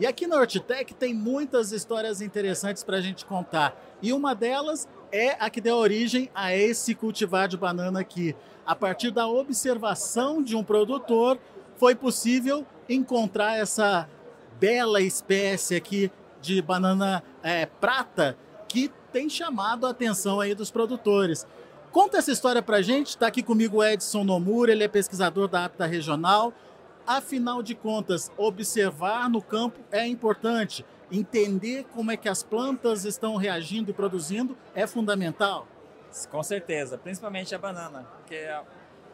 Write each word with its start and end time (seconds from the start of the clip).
E 0.00 0.06
aqui 0.06 0.26
na 0.26 0.36
Hortitec 0.36 0.94
tem 0.94 1.12
muitas 1.12 1.72
histórias 1.72 2.22
interessantes 2.22 2.82
para 2.82 2.96
a 2.96 3.00
gente 3.02 3.26
contar. 3.26 3.78
E 4.00 4.14
uma 4.14 4.34
delas 4.34 4.88
é 5.12 5.36
a 5.38 5.50
que 5.50 5.60
deu 5.60 5.76
origem 5.76 6.30
a 6.34 6.56
esse 6.56 6.94
cultivar 6.94 7.46
de 7.46 7.58
banana 7.58 8.00
aqui. 8.00 8.34
A 8.64 8.74
partir 8.74 9.10
da 9.10 9.28
observação 9.28 10.42
de 10.42 10.56
um 10.56 10.64
produtor, 10.64 11.38
foi 11.76 11.94
possível 11.94 12.66
encontrar 12.88 13.58
essa 13.58 14.08
bela 14.58 15.02
espécie 15.02 15.76
aqui 15.76 16.10
de 16.40 16.62
banana 16.62 17.22
é, 17.42 17.66
prata 17.66 18.38
que 18.68 18.90
tem 19.12 19.28
chamado 19.28 19.86
a 19.86 19.90
atenção 19.90 20.40
aí 20.40 20.54
dos 20.54 20.70
produtores. 20.70 21.46
Conta 21.92 22.16
essa 22.16 22.32
história 22.32 22.62
pra 22.62 22.80
gente. 22.80 23.08
Está 23.08 23.26
aqui 23.26 23.42
comigo 23.42 23.76
o 23.76 23.84
Edson 23.84 24.24
Nomura, 24.24 24.72
ele 24.72 24.82
é 24.82 24.88
pesquisador 24.88 25.46
da 25.46 25.66
APTA 25.66 25.84
Regional. 25.84 26.54
Afinal 27.10 27.60
de 27.60 27.74
contas, 27.74 28.30
observar 28.36 29.28
no 29.28 29.42
campo 29.42 29.80
é 29.90 30.06
importante. 30.06 30.86
Entender 31.10 31.84
como 31.92 32.12
é 32.12 32.16
que 32.16 32.28
as 32.28 32.40
plantas 32.40 33.04
estão 33.04 33.34
reagindo 33.34 33.90
e 33.90 33.92
produzindo 33.92 34.56
é 34.76 34.86
fundamental. 34.86 35.66
Com 36.30 36.40
certeza, 36.44 36.96
principalmente 36.96 37.52
a 37.52 37.58
banana, 37.58 38.06
porque 38.16 38.46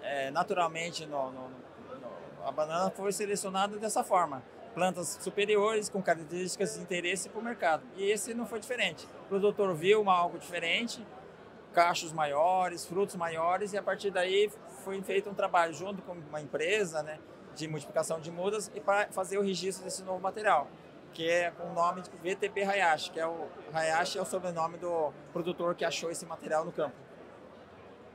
é, 0.00 0.30
naturalmente 0.30 1.04
no, 1.04 1.32
no, 1.32 1.50
no, 1.50 2.46
a 2.46 2.50
banana 2.50 2.88
foi 2.88 3.12
selecionada 3.12 3.76
dessa 3.76 4.02
forma. 4.02 4.42
Plantas 4.72 5.18
superiores 5.20 5.90
com 5.90 6.02
características 6.02 6.76
de 6.76 6.80
interesse 6.80 7.28
para 7.28 7.40
o 7.42 7.44
mercado. 7.44 7.82
E 7.98 8.10
esse 8.10 8.32
não 8.32 8.46
foi 8.46 8.58
diferente. 8.58 9.06
O 9.26 9.28
produtor 9.28 9.74
viu 9.74 10.00
uma, 10.00 10.14
algo 10.14 10.38
diferente, 10.38 11.06
cachos 11.74 12.10
maiores, 12.10 12.86
frutos 12.86 13.16
maiores, 13.16 13.74
e 13.74 13.76
a 13.76 13.82
partir 13.82 14.10
daí 14.10 14.50
foi 14.82 15.02
feito 15.02 15.28
um 15.28 15.34
trabalho 15.34 15.74
junto 15.74 16.00
com 16.00 16.12
uma 16.12 16.40
empresa, 16.40 17.02
né, 17.02 17.18
de 17.54 17.68
multiplicação 17.68 18.20
de 18.20 18.30
mudas 18.30 18.70
e 18.74 18.80
para 18.80 19.08
fazer 19.12 19.38
o 19.38 19.42
registro 19.42 19.84
desse 19.84 20.02
novo 20.02 20.20
material, 20.20 20.68
que 21.12 21.28
é 21.28 21.50
com 21.50 21.70
o 21.70 21.74
nome 21.74 22.02
de 22.02 22.10
VTP 22.10 22.62
Hayashi, 22.62 23.10
que 23.10 23.20
é 23.20 23.26
o 23.26 23.48
Hayashi 23.72 24.18
é 24.18 24.22
o 24.22 24.24
sobrenome 24.24 24.78
do 24.78 25.12
produtor 25.32 25.74
que 25.74 25.84
achou 25.84 26.10
esse 26.10 26.24
material 26.26 26.64
no 26.64 26.72
campo. 26.72 26.94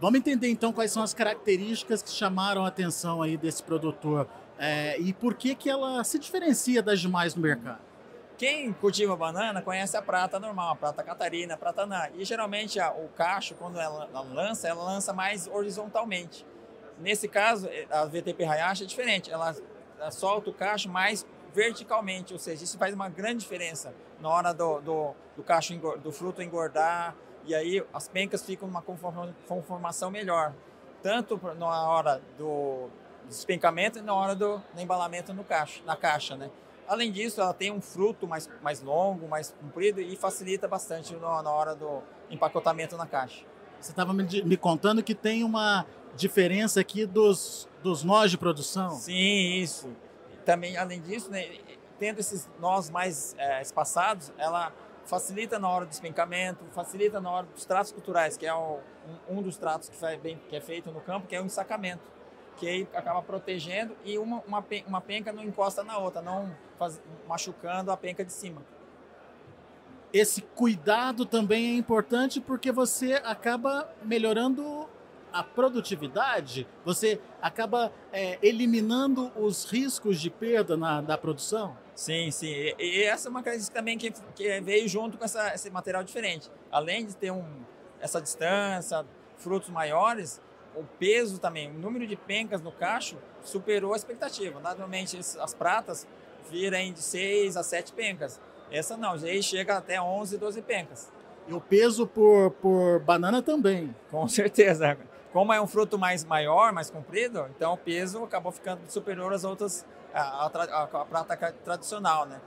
Vamos 0.00 0.18
entender 0.18 0.48
então 0.48 0.72
quais 0.72 0.90
são 0.90 1.02
as 1.02 1.14
características 1.14 2.02
que 2.02 2.10
chamaram 2.10 2.64
a 2.64 2.68
atenção 2.68 3.22
aí 3.22 3.36
desse 3.36 3.62
produtor 3.62 4.28
é, 4.58 4.98
e 4.98 5.12
por 5.12 5.34
que 5.34 5.54
que 5.54 5.70
ela 5.70 6.02
se 6.04 6.18
diferencia 6.18 6.82
das 6.82 7.00
demais 7.00 7.34
no 7.34 7.42
mercado. 7.42 7.80
Quem 8.36 8.72
cultiva 8.72 9.14
banana 9.14 9.62
conhece 9.62 9.96
a 9.96 10.02
prata 10.02 10.40
normal, 10.40 10.72
a 10.72 10.76
prata 10.76 11.02
catarina, 11.02 11.54
a 11.54 11.56
prata 11.56 11.82
anã. 11.82 12.08
E 12.14 12.24
geralmente 12.24 12.80
a, 12.80 12.90
o 12.90 13.08
cacho, 13.10 13.54
quando 13.54 13.78
ela, 13.78 14.08
ela 14.12 14.22
lança, 14.22 14.66
ela 14.66 14.82
lança 14.82 15.12
mais 15.12 15.46
horizontalmente. 15.46 16.44
Nesse 16.98 17.28
caso, 17.28 17.68
eh, 17.68 17.86
a 17.90 18.04
VTP 18.04 18.44
Hayashi 18.44 18.84
é 18.84 18.86
diferente, 18.86 19.30
ela, 19.30 19.54
ela 19.98 20.10
solta 20.10 20.50
o 20.50 20.54
cacho 20.54 20.88
mais 20.88 21.26
verticalmente, 21.54 22.32
ou 22.32 22.38
seja, 22.38 22.64
isso 22.64 22.78
faz 22.78 22.94
uma 22.94 23.08
grande 23.08 23.38
diferença 23.40 23.94
na 24.20 24.28
hora 24.28 24.52
do, 24.52 24.80
do, 24.80 25.14
do 25.36 25.42
cacho, 25.42 25.76
do 25.98 26.12
fruto 26.12 26.42
engordar, 26.42 27.14
e 27.44 27.54
aí 27.54 27.84
as 27.92 28.08
pencas 28.08 28.42
ficam 28.44 28.68
numa 28.68 28.82
conformação 29.46 30.10
melhor, 30.10 30.54
tanto 31.02 31.40
na 31.58 31.88
hora 31.88 32.22
do 32.38 32.88
despencamento 33.26 33.98
e 33.98 34.02
na 34.02 34.14
hora 34.14 34.34
do, 34.34 34.58
do 34.58 34.80
embalamento 34.80 35.32
no 35.32 35.44
cacho, 35.44 35.82
na 35.84 35.96
caixa, 35.96 36.36
né? 36.36 36.50
Além 36.86 37.10
disso, 37.10 37.40
ela 37.40 37.54
tem 37.54 37.72
um 37.72 37.80
fruto 37.80 38.26
mais, 38.26 38.48
mais 38.60 38.82
longo, 38.82 39.28
mais 39.28 39.54
comprido 39.60 40.00
e 40.00 40.16
facilita 40.16 40.68
bastante 40.68 41.14
na 41.14 41.50
hora 41.50 41.74
do 41.74 42.02
empacotamento 42.30 42.96
na 42.96 43.06
caixa. 43.06 43.44
Você 43.82 43.90
estava 43.90 44.12
me, 44.12 44.24
me 44.44 44.56
contando 44.56 45.02
que 45.02 45.14
tem 45.14 45.42
uma 45.42 45.84
diferença 46.14 46.80
aqui 46.80 47.04
dos, 47.04 47.68
dos 47.82 48.04
nós 48.04 48.30
de 48.30 48.38
produção. 48.38 48.90
Sim, 48.90 49.60
isso. 49.60 49.88
Também, 50.44 50.76
além 50.76 51.00
disso, 51.00 51.30
né, 51.30 51.58
tendo 51.98 52.20
esses 52.20 52.48
nós 52.60 52.88
mais 52.88 53.34
é, 53.36 53.60
espaçados, 53.60 54.32
ela 54.38 54.72
facilita 55.04 55.58
na 55.58 55.68
hora 55.68 55.84
do 55.84 55.88
despencamento, 55.88 56.64
facilita 56.72 57.20
na 57.20 57.28
hora 57.28 57.46
dos 57.46 57.64
tratos 57.64 57.90
culturais, 57.90 58.36
que 58.36 58.46
é 58.46 58.54
o, 58.54 58.78
um, 59.28 59.38
um, 59.38 59.42
dos 59.42 59.56
tratos 59.56 59.88
que, 59.88 60.16
bem, 60.18 60.40
que 60.48 60.54
é 60.54 60.60
feito 60.60 60.92
no 60.92 61.00
campo, 61.00 61.26
que 61.26 61.34
é 61.34 61.40
o 61.40 61.44
ensacamento, 61.44 62.02
que 62.56 62.68
aí 62.68 62.88
acaba 62.94 63.20
protegendo 63.20 63.96
e 64.04 64.16
uma, 64.16 64.42
uma, 64.46 64.64
uma 64.86 65.00
penca 65.00 65.32
não 65.32 65.42
encosta 65.42 65.82
na 65.82 65.98
outra, 65.98 66.22
não 66.22 66.54
faz, 66.78 67.00
machucando 67.26 67.90
a 67.90 67.96
penca 67.96 68.24
de 68.24 68.32
cima. 68.32 68.62
Esse 70.12 70.42
cuidado 70.42 71.24
também 71.24 71.74
é 71.74 71.76
importante 71.76 72.40
porque 72.40 72.70
você 72.70 73.14
acaba 73.24 73.90
melhorando 74.04 74.88
a 75.32 75.42
produtividade, 75.42 76.66
você 76.84 77.18
acaba 77.40 77.90
é, 78.12 78.38
eliminando 78.42 79.32
os 79.34 79.64
riscos 79.64 80.20
de 80.20 80.28
perda 80.28 80.76
na, 80.76 81.00
da 81.00 81.16
produção? 81.16 81.76
Sim, 81.94 82.30
sim. 82.30 82.48
E, 82.48 82.76
e, 82.78 83.02
essa 83.04 83.28
é 83.28 83.30
uma 83.30 83.42
característica 83.42 83.78
também 83.78 83.96
que, 83.96 84.12
que 84.34 84.60
veio 84.60 84.86
junto 84.86 85.16
com 85.16 85.24
essa, 85.24 85.54
esse 85.54 85.70
material 85.70 86.04
diferente. 86.04 86.50
Além 86.70 87.06
de 87.06 87.16
ter 87.16 87.30
um, 87.30 87.46
essa 87.98 88.20
distância, 88.20 89.06
frutos 89.38 89.70
maiores, 89.70 90.40
o 90.74 90.84
peso 90.98 91.38
também, 91.38 91.70
o 91.70 91.78
número 91.78 92.06
de 92.06 92.16
pencas 92.16 92.60
no 92.60 92.72
cacho 92.72 93.16
superou 93.42 93.92
a 93.92 93.96
expectativa. 93.96 94.60
Normalmente 94.60 95.18
as 95.18 95.54
pratas 95.54 96.06
viram 96.50 96.92
de 96.92 97.00
6 97.00 97.56
a 97.56 97.62
7 97.62 97.92
pencas. 97.92 98.40
Essa 98.72 98.96
não, 98.96 99.12
aí 99.12 99.42
chega 99.42 99.76
até 99.76 100.00
11, 100.00 100.38
12 100.38 100.62
pencas. 100.62 101.12
E 101.46 101.52
o 101.52 101.60
peso 101.60 102.06
por, 102.06 102.50
por 102.52 103.00
banana 103.00 103.42
também. 103.42 103.94
Com 104.10 104.26
certeza. 104.26 104.96
Como 105.32 105.52
é 105.52 105.60
um 105.60 105.66
fruto 105.66 105.98
mais 105.98 106.24
maior, 106.24 106.72
mais 106.72 106.90
comprido, 106.90 107.46
então 107.56 107.74
o 107.74 107.76
peso 107.76 108.24
acabou 108.24 108.52
ficando 108.52 108.80
superior 108.88 109.32
às 109.32 109.44
outras, 109.44 109.84
a, 110.12 110.46
a, 110.46 110.82
a 110.82 111.04
prata 111.04 111.36
tradicional, 111.64 112.26
né? 112.26 112.40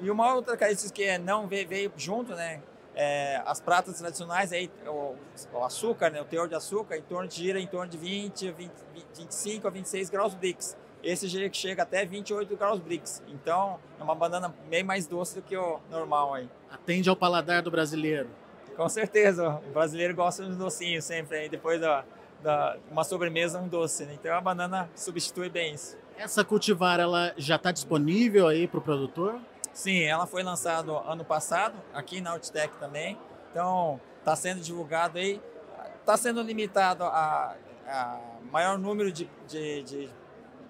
E 0.00 0.10
uma 0.10 0.34
outra 0.34 0.56
característica 0.56 0.94
que 0.94 1.04
é 1.04 1.18
não 1.18 1.46
veio, 1.46 1.66
veio 1.66 1.92
junto, 1.96 2.34
né? 2.34 2.60
É, 2.94 3.42
as 3.44 3.60
pratas 3.60 3.98
tradicionais, 3.98 4.52
aí, 4.52 4.70
o, 4.86 5.14
o, 5.52 5.64
açúcar, 5.64 6.10
né? 6.10 6.20
o 6.20 6.24
teor 6.24 6.48
de 6.48 6.54
açúcar, 6.54 6.96
em 6.96 7.02
torno, 7.02 7.30
gira 7.30 7.60
em 7.60 7.66
torno 7.66 7.90
de 7.90 7.98
20, 7.98 8.52
20 8.52 8.72
25 9.14 9.66
a 9.66 9.70
26 9.70 10.08
graus 10.08 10.34
Brix. 10.34 10.76
Esse 11.02 11.28
chega 11.52 11.82
até 11.82 12.04
28 12.04 12.56
graus 12.56 12.80
Brix. 12.80 13.22
Então, 13.28 13.78
é 13.98 14.02
uma 14.02 14.14
banana 14.14 14.54
bem 14.68 14.82
mais 14.82 15.06
doce 15.06 15.36
do 15.36 15.42
que 15.42 15.56
o 15.56 15.78
normal 15.90 16.34
aí. 16.34 16.48
Atende 16.70 17.08
ao 17.08 17.16
paladar 17.16 17.62
do 17.62 17.70
brasileiro. 17.70 18.28
Com 18.76 18.88
certeza, 18.88 19.60
o 19.66 19.72
brasileiro 19.72 20.14
gosta 20.14 20.44
de 20.44 20.54
docinho 20.54 21.00
sempre 21.00 21.38
aí, 21.38 21.48
depois 21.48 21.80
da, 21.80 22.04
da, 22.42 22.76
uma 22.90 23.04
sobremesa, 23.04 23.58
um 23.58 23.68
doce. 23.68 24.04
Né? 24.04 24.14
Então 24.20 24.34
a 24.36 24.40
banana 24.40 24.90
substitui 24.94 25.48
bem 25.48 25.74
isso. 25.74 25.96
Essa 26.18 26.44
cultivar, 26.44 27.00
ela 27.00 27.32
já 27.36 27.56
está 27.56 27.72
disponível 27.72 28.48
aí 28.48 28.66
para 28.66 28.78
o 28.78 28.82
produtor? 28.82 29.40
Sim, 29.72 30.02
ela 30.02 30.26
foi 30.26 30.42
lançada 30.42 30.92
ano 30.92 31.24
passado, 31.24 31.74
aqui 31.92 32.20
na 32.20 32.32
Outtech 32.32 32.74
também. 32.78 33.18
Então 33.50 34.00
está 34.18 34.34
sendo 34.36 34.60
divulgado 34.60 35.18
aí. 35.18 35.40
Está 36.00 36.16
sendo 36.16 36.40
limitado 36.42 37.04
a, 37.04 37.56
a 37.86 38.18
maior 38.50 38.78
número 38.78 39.10
de, 39.10 39.28
de, 39.48 39.82
de, 39.82 40.10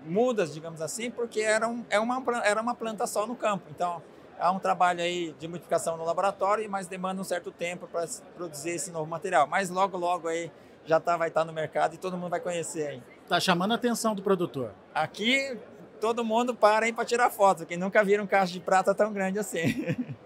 mudas, 0.07 0.53
digamos 0.53 0.81
assim, 0.81 1.11
porque 1.11 1.41
era, 1.41 1.69
um, 1.69 1.85
é 1.91 1.99
uma, 1.99 2.23
era 2.45 2.61
uma 2.61 2.75
planta 2.75 3.07
só 3.07 3.27
no 3.27 3.35
campo. 3.35 3.65
Então 3.71 4.03
há 4.39 4.51
um 4.51 4.59
trabalho 4.59 5.01
aí 5.01 5.35
de 5.39 5.49
multiplicação 5.49 5.97
no 5.97 6.05
laboratório, 6.05 6.69
mas 6.71 6.87
demanda 6.87 7.21
um 7.21 7.25
certo 7.25 7.51
tempo 7.51 7.87
para 7.87 8.07
produzir 8.37 8.71
esse 8.71 8.91
novo 8.91 9.07
material. 9.07 9.47
Mas 9.47 9.71
logo, 9.71 9.97
logo 9.97 10.29
aí 10.29 10.51
já 10.85 11.01
tá, 11.01 11.17
vai 11.17 11.29
estar 11.29 11.41
tá 11.41 11.45
no 11.45 11.53
mercado 11.53 11.95
e 11.95 11.99
todo 11.99 12.17
mundo 12.17 12.31
vai 12.31 12.41
conhecer 12.41 12.87
aí. 12.87 13.03
Tá 13.29 13.41
chamando 13.41 13.73
a 13.73 13.75
atenção 13.75 14.15
do 14.15 14.23
produtor. 14.23 14.73
Aqui 14.95 15.59
todo 16.01 16.25
mundo 16.25 16.55
para 16.55 16.87
aí 16.87 16.93
para 16.93 17.05
tirar 17.05 17.31
foto, 17.31 17.65
quem 17.65 17.77
nunca 17.77 18.05
viram 18.05 18.25
um 18.25 18.27
caixa 18.27 18.53
de 18.53 18.61
prata 18.61 18.95
tão 18.95 19.13
grande 19.13 19.39
assim. 19.39 19.97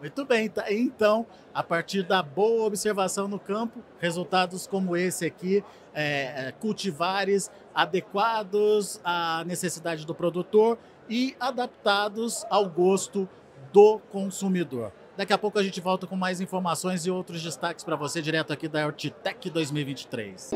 Muito 0.00 0.24
bem, 0.24 0.48
tá? 0.48 0.70
então, 0.70 1.26
a 1.54 1.62
partir 1.62 2.02
da 2.02 2.22
boa 2.22 2.66
observação 2.66 3.26
no 3.26 3.38
campo, 3.38 3.82
resultados 3.98 4.66
como 4.66 4.96
esse 4.96 5.24
aqui, 5.24 5.64
é, 5.94 6.48
é 6.48 6.52
cultivares 6.52 7.50
adequados 7.74 9.00
à 9.02 9.42
necessidade 9.46 10.04
do 10.06 10.14
produtor 10.14 10.78
e 11.08 11.34
adaptados 11.40 12.44
ao 12.50 12.68
gosto 12.68 13.28
do 13.72 13.98
consumidor. 14.10 14.92
Daqui 15.16 15.32
a 15.32 15.38
pouco 15.38 15.58
a 15.58 15.62
gente 15.62 15.80
volta 15.80 16.06
com 16.06 16.14
mais 16.14 16.42
informações 16.42 17.06
e 17.06 17.10
outros 17.10 17.42
destaques 17.42 17.82
para 17.82 17.96
você 17.96 18.20
direto 18.20 18.52
aqui 18.52 18.68
da 18.68 18.86
Hortitec 18.86 19.48
2023. 19.48 20.50